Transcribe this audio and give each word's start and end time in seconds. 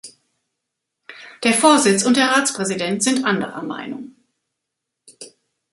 Der 1.43 1.53
Vorsitz 1.53 2.03
und 2.05 2.17
der 2.17 2.29
Ratspräsident 2.31 3.03
sind 3.03 3.23
anderer 3.23 3.61
Meinung. 3.61 4.15